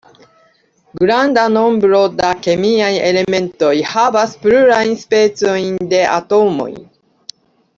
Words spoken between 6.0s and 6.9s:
atomoj.